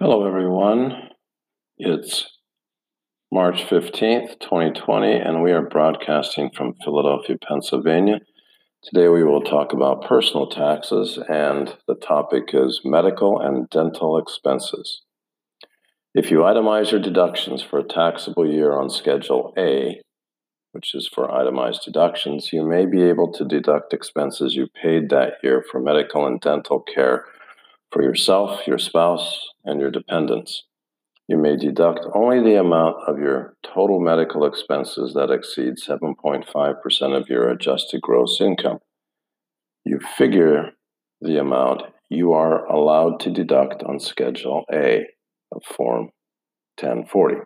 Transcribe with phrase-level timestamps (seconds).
[0.00, 1.08] Hello, everyone.
[1.76, 2.24] It's
[3.32, 8.20] March 15th, 2020, and we are broadcasting from Philadelphia, Pennsylvania.
[8.84, 15.02] Today, we will talk about personal taxes, and the topic is medical and dental expenses.
[16.14, 20.00] If you itemize your deductions for a taxable year on Schedule A,
[20.70, 25.38] which is for itemized deductions, you may be able to deduct expenses you paid that
[25.42, 27.24] year for medical and dental care
[27.90, 30.64] for yourself, your spouse, and your dependents.
[31.28, 37.28] You may deduct only the amount of your total medical expenses that exceeds 7.5% of
[37.28, 38.78] your adjusted gross income.
[39.84, 40.70] You figure
[41.20, 45.06] the amount you are allowed to deduct on Schedule A
[45.52, 46.10] of Form
[46.80, 47.36] 1040.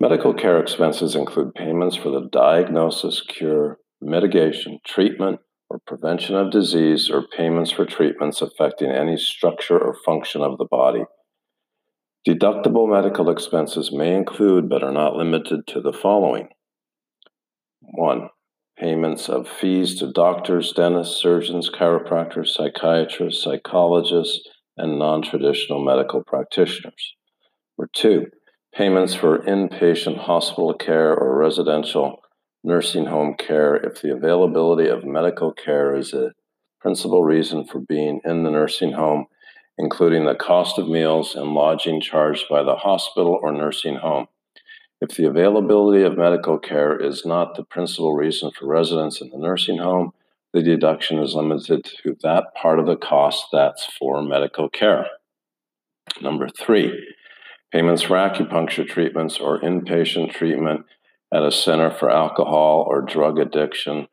[0.00, 7.10] Medical care expenses include payments for the diagnosis, cure, mitigation, treatment, or prevention of disease
[7.10, 11.04] or payments for treatments affecting any structure or function of the body.
[12.26, 16.48] Deductible medical expenses may include, but are not limited to, the following
[17.80, 18.28] 1.
[18.78, 24.40] Payments of fees to doctors, dentists, surgeons, chiropractors, psychiatrists, psychologists,
[24.76, 27.14] and non traditional medical practitioners.
[27.78, 28.26] Or 2.
[28.74, 32.18] Payments for inpatient hospital care or residential
[32.66, 36.32] nursing home care if the availability of medical care is a
[36.80, 39.26] principal reason for being in the nursing home,
[39.78, 44.26] including the cost of meals and lodging charged by the hospital or nursing home.
[45.00, 49.38] If the availability of medical care is not the principal reason for residence in the
[49.38, 50.10] nursing home,
[50.52, 55.06] the deduction is limited to that part of the cost that's for medical care.
[56.20, 57.14] Number three,
[57.72, 60.86] payments for acupuncture treatments or inpatient treatment
[61.32, 64.08] at a center for alcohol or drug addiction,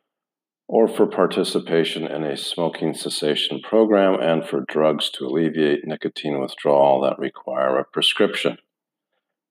[0.68, 7.02] or for participation in a smoking cessation program and for drugs to alleviate nicotine withdrawal
[7.02, 8.58] that require a prescription.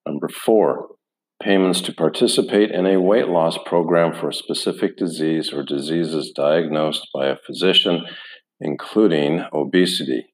[0.07, 0.89] Number four,
[1.43, 7.09] payments to participate in a weight loss program for a specific disease or diseases diagnosed
[7.15, 8.05] by a physician,
[8.61, 10.27] including obesity,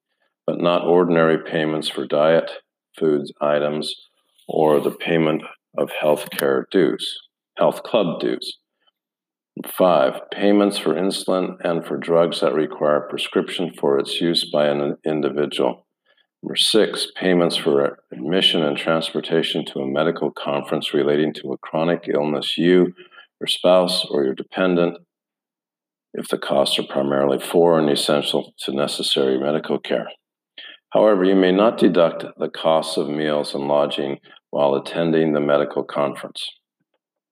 [0.46, 2.50] but not ordinary payments for diet,
[2.98, 3.94] foods, items,
[4.46, 5.42] or the payment
[5.76, 7.20] of health care dues,
[7.58, 8.58] health club dues.
[9.66, 14.96] Five, payments for insulin and for drugs that require prescription for its use by an
[15.04, 15.86] individual.
[16.42, 22.08] Number six, payments for admission and transportation to a medical conference relating to a chronic
[22.08, 22.94] illness you,
[23.40, 24.98] your spouse, or your dependent,
[26.14, 30.08] if the costs are primarily for and essential to necessary medical care.
[30.90, 34.18] However, you may not deduct the costs of meals and lodging
[34.50, 36.48] while attending the medical conference.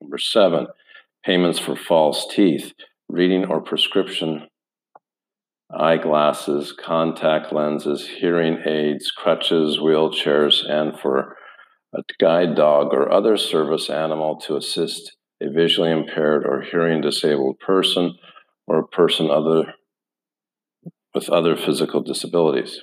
[0.00, 0.66] Number seven,
[1.24, 2.72] payments for false teeth,
[3.08, 4.48] reading or prescription
[5.74, 11.36] eyeglasses, contact lenses, hearing aids, crutches, wheelchairs, and for
[11.94, 17.58] a guide dog or other service animal to assist a visually impaired or hearing disabled
[17.58, 18.14] person
[18.66, 19.74] or a person other
[21.14, 22.82] with other physical disabilities.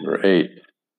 [0.00, 0.50] Number eight,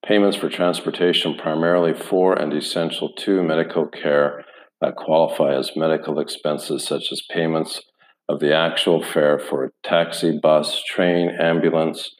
[0.04, 4.44] payments for transportation primarily for and essential to medical care
[4.82, 7.80] that qualify as medical expenses, such as payments
[8.28, 12.14] of the actual fare for a taxi, bus, train, ambulance,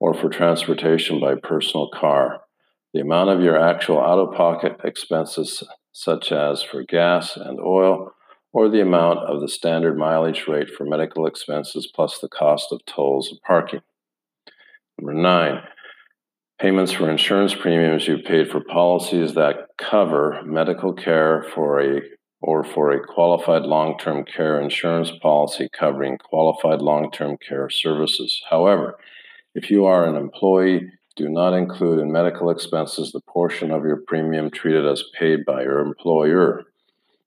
[0.00, 2.40] or for transportation by personal car.
[2.94, 5.62] The amount of your actual out of pocket expenses,
[5.92, 8.12] such as for gas and oil,
[8.52, 12.84] or the amount of the standard mileage rate for medical expenses plus the cost of
[12.86, 13.82] tolls and parking.
[14.98, 15.62] Number nine,
[16.58, 22.00] payments for insurance premiums you paid for policies that cover medical care for a
[22.40, 28.42] or for a qualified long-term care insurance policy covering qualified long-term care services.
[28.48, 28.98] However,
[29.54, 33.96] if you are an employee, do not include in medical expenses the portion of your
[33.96, 36.64] premium treated as paid by your employer.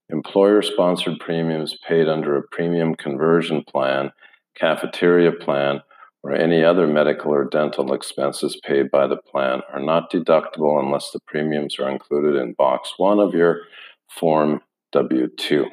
[0.09, 4.11] Employer sponsored premiums paid under a premium conversion plan,
[4.55, 5.81] cafeteria plan,
[6.23, 11.11] or any other medical or dental expenses paid by the plan are not deductible unless
[11.11, 13.61] the premiums are included in box one of your
[14.09, 14.61] Form
[14.91, 15.65] W 2.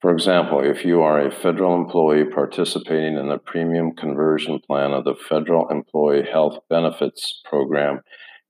[0.00, 5.04] For example, if you are a federal employee participating in the premium conversion plan of
[5.04, 8.00] the Federal Employee Health Benefits Program,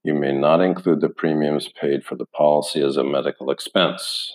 [0.03, 4.31] you may not include the premiums paid for the policy as a medical expense.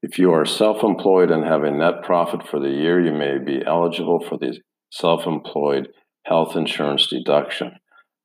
[0.00, 3.38] If you are self employed and have a net profit for the year, you may
[3.38, 5.88] be eligible for the self employed
[6.24, 7.72] health insurance deduction.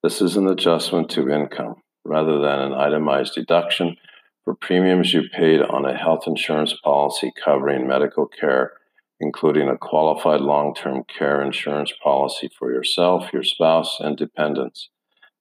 [0.01, 1.75] This is an adjustment to income
[2.06, 3.95] rather than an itemized deduction
[4.44, 8.74] for premiums you paid on a health insurance policy covering medical care,
[9.19, 14.89] including a qualified long term care insurance policy for yourself, your spouse, and dependents.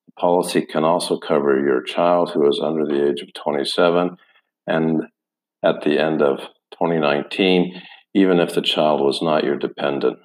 [0.07, 4.17] The policy can also cover your child who is under the age of 27
[4.67, 5.03] and
[5.65, 6.39] at the end of
[6.73, 7.81] 2019,
[8.15, 10.19] even if the child was not your dependent.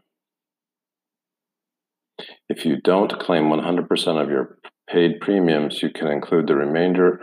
[2.50, 4.58] If you don't claim 100% of your
[4.90, 7.20] paid premiums, you can include the remainder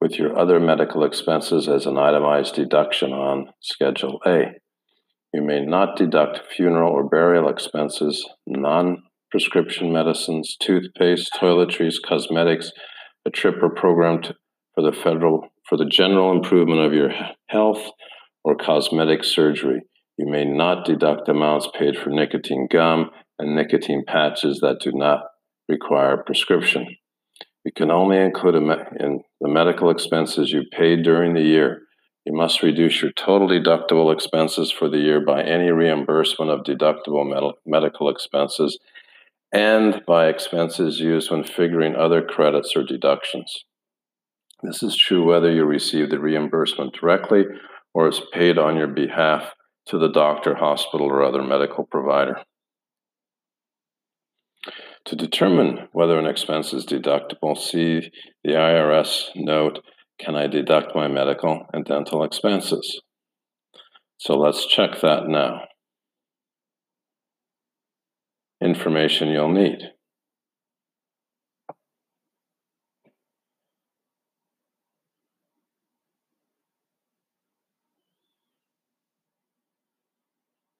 [0.00, 4.52] with your other medical expenses as an itemized deduction on Schedule A.
[5.32, 12.70] You may not deduct funeral or burial expenses, non prescription medicines, toothpaste, toiletries, cosmetics,
[13.26, 14.34] a trip or program to,
[14.74, 17.10] for the federal for the general improvement of your
[17.48, 17.90] health
[18.44, 19.80] or cosmetic surgery.
[20.16, 25.20] You may not deduct amounts paid for nicotine gum and nicotine patches that do not
[25.68, 26.86] require prescription.
[27.64, 31.82] You can only include in the medical expenses you paid during the year.
[32.24, 37.28] You must reduce your total deductible expenses for the year by any reimbursement of deductible
[37.28, 38.78] med- medical expenses
[39.52, 43.64] and by expenses used when figuring other credits or deductions.
[44.62, 47.44] This is true whether you receive the reimbursement directly
[47.94, 49.52] or is paid on your behalf
[49.86, 52.42] to the doctor, hospital, or other medical provider.
[55.06, 58.10] To determine whether an expense is deductible, see
[58.42, 59.78] the IRS note
[60.18, 63.02] Can I deduct my medical and dental expenses?
[64.18, 65.60] So let's check that now.
[68.60, 69.78] Information you'll need.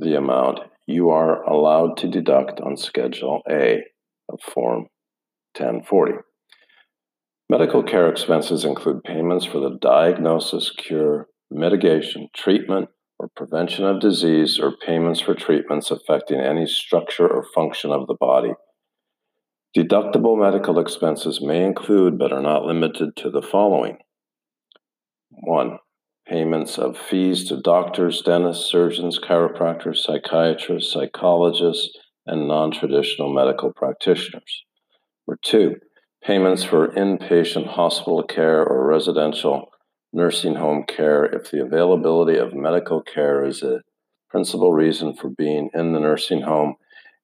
[0.00, 3.84] the amount you are allowed to deduct on Schedule A
[4.32, 4.86] of Form
[5.56, 6.18] 1040.
[7.48, 12.88] Medical care expenses include payments for the diagnosis, cure, mitigation, treatment,
[13.18, 18.16] or prevention of disease, or payments for treatments affecting any structure or function of the
[18.18, 18.52] body.
[19.76, 23.98] Deductible medical expenses may include, but are not limited to, the following
[25.30, 25.78] 1.
[26.26, 31.90] Payments of fees to doctors, dentists, surgeons, chiropractors, psychiatrists, psychologists,
[32.30, 34.64] and non traditional medical practitioners.
[35.26, 35.76] Number two,
[36.24, 39.70] payments for inpatient hospital care or residential
[40.12, 43.82] nursing home care if the availability of medical care is a
[44.28, 46.74] principal reason for being in the nursing home,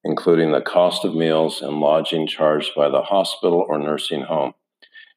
[0.03, 4.53] including the cost of meals and lodging charged by the hospital or nursing home.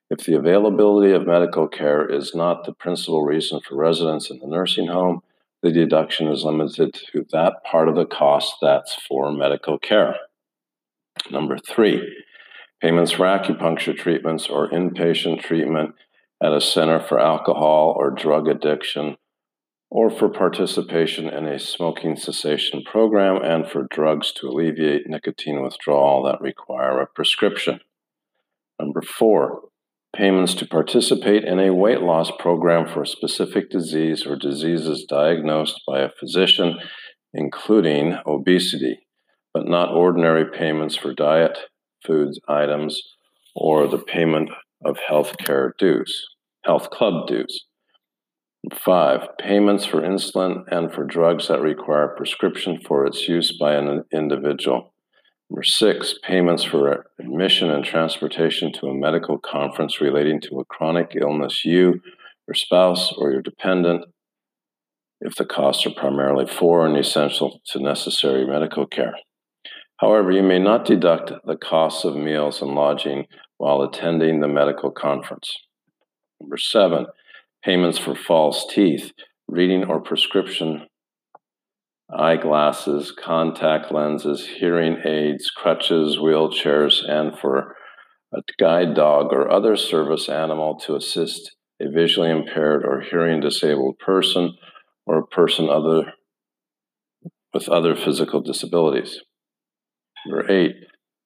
[0.09, 4.47] If the availability of medical care is not the principal reason for residence in the
[4.47, 5.23] nursing home,
[5.63, 10.17] the deduction is limited to that part of the cost that's for medical care.
[11.31, 12.01] Number three,
[12.81, 15.95] payments for acupuncture treatments or inpatient treatment
[16.43, 19.17] at a center for alcohol or drug addiction,
[19.91, 26.23] or for participation in a smoking cessation program and for drugs to alleviate nicotine withdrawal
[26.23, 27.81] that require a prescription.
[28.79, 29.63] Number four,
[30.15, 35.81] payments to participate in a weight loss program for a specific disease or diseases diagnosed
[35.87, 36.79] by a physician,
[37.33, 38.99] including obesity,
[39.55, 41.59] but not ordinary payments for diet,
[42.05, 43.03] foods, items,
[43.55, 44.51] or the payment
[44.85, 46.27] of health care dues,
[46.65, 47.67] health club dues.
[48.75, 54.05] Five, payments for insulin and for drugs that require prescription for its use by an
[54.13, 54.93] individual.
[55.51, 61.17] Number six, payments for admission and transportation to a medical conference relating to a chronic
[61.21, 62.01] illness you,
[62.47, 64.05] your spouse, or your dependent,
[65.21, 69.15] if the costs are primarily for and essential to necessary medical care.
[69.97, 73.27] However, you may not deduct the costs of meals and lodging
[73.59, 75.53] while attending the medical conference.
[76.41, 77.07] Number seven,
[77.65, 79.13] payments for false teeth,
[79.49, 80.87] reading or prescription
[82.17, 87.77] eyeglasses, contact lenses, hearing aids, crutches, wheelchairs, and for
[88.33, 93.99] a guide dog or other service animal to assist a visually impaired or hearing disabled
[93.99, 94.55] person,
[95.07, 96.13] or a person other
[97.53, 99.21] with other physical disabilities.
[100.27, 100.77] Number eight,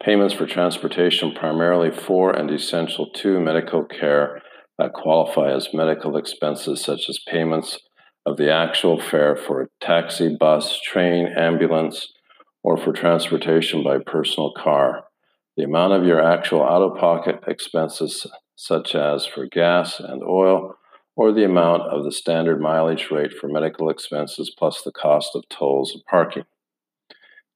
[0.02, 4.40] payments for transportation primarily for and essential to medical care
[4.78, 7.78] that qualify as medical expenses, such as payments
[8.26, 12.12] of the actual fare for a taxi, bus, train, ambulance,
[12.62, 15.04] or for transportation by personal car.
[15.56, 18.26] The amount of your actual out of pocket expenses,
[18.56, 20.76] such as for gas and oil,
[21.16, 25.48] or the amount of the standard mileage rate for medical expenses plus the cost of
[25.48, 26.44] tolls and parking.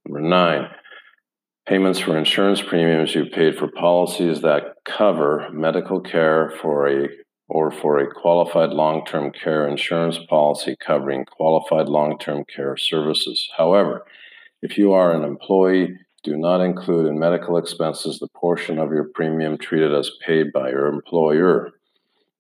[0.07, 0.69] Number nine,
[1.67, 7.09] payments for insurance premiums you paid for policies that cover medical care for a
[7.49, 13.49] or for a qualified long-term care insurance policy covering qualified long-term care services.
[13.57, 14.05] However,
[14.63, 19.09] if you are an employee, do not include in medical expenses the portion of your
[19.15, 21.71] premium treated as paid by your employer.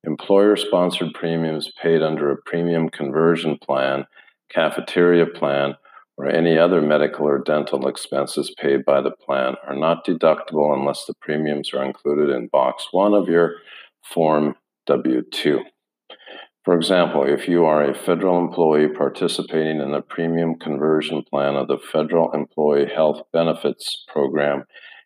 [0.04, 4.04] Employer sponsored premiums paid under a premium conversion plan,
[4.50, 5.74] cafeteria plan,
[6.16, 11.04] or any other medical or dental expenses paid by the plan are not deductible unless
[11.06, 13.54] the premiums are included in box one of your
[14.14, 14.54] Form
[14.88, 15.60] W 2.
[16.64, 21.68] For example, if you are a federal employee participating in the premium conversion plan of
[21.68, 24.64] the Federal Employee Health Benefits Program,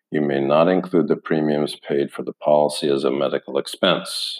[0.09, 4.39] you may not include the premiums paid for the policy as a medical expense.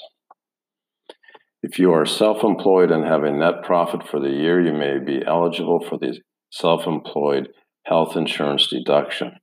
[1.61, 4.97] If you are self employed and have a net profit for the year, you may
[4.97, 6.21] be eligible for the
[6.51, 7.49] self employed
[7.85, 9.33] health insurance deduction.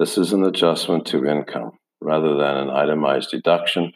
[0.00, 3.92] This is an adjustment to income rather than an itemized deduction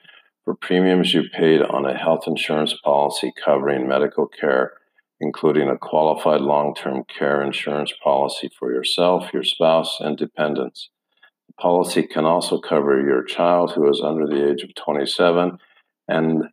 [0.49, 4.73] for premiums you paid on a health insurance policy covering medical care,
[5.21, 10.89] including a qualified long term care insurance policy for yourself, your spouse, and dependents.
[11.49, 15.59] The policy can also cover your child who is under the age of 27
[16.09, 16.45] and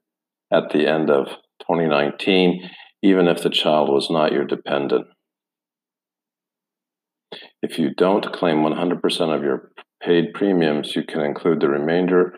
[0.51, 1.27] at the end of
[1.61, 2.69] 2019,
[3.01, 5.07] even if the child was not your dependent.
[7.61, 9.71] If you don't claim 100% of your
[10.03, 12.33] paid premiums, you can include the remainder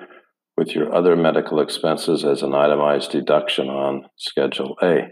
[0.57, 5.09] with your other medical expenses as an itemized deduction on Schedule A.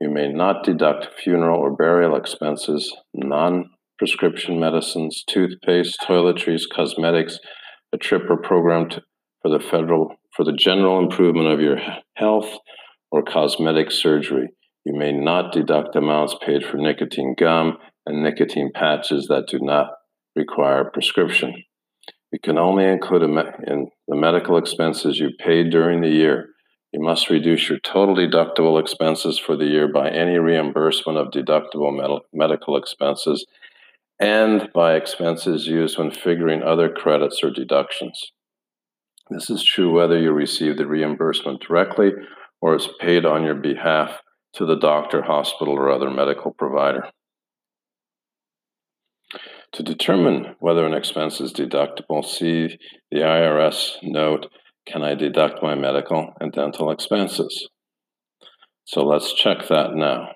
[0.00, 7.38] You may not deduct funeral or burial expenses, non prescription medicines, toothpaste, toiletries, cosmetics,
[7.92, 9.02] a trip or program to,
[9.42, 11.78] for the federal for the general improvement of your
[12.14, 12.58] health
[13.10, 14.50] or cosmetic surgery.
[14.84, 19.88] You may not deduct amounts paid for nicotine gum and nicotine patches that do not
[20.36, 21.54] require prescription.
[22.32, 26.50] You can only include in the medical expenses you paid during the year.
[26.92, 31.94] You must reduce your total deductible expenses for the year by any reimbursement of deductible
[31.94, 33.46] med- medical expenses
[34.20, 38.32] and by expenses used when figuring other credits or deductions.
[39.30, 42.12] This is true whether you receive the reimbursement directly
[42.60, 44.20] or is paid on your behalf
[44.54, 47.04] to the doctor, hospital, or other medical provider.
[49.74, 52.78] To determine whether an expense is deductible, see
[53.10, 54.46] the IRS note
[54.86, 57.68] Can I deduct my medical and dental expenses?
[58.84, 60.28] So let's check that now.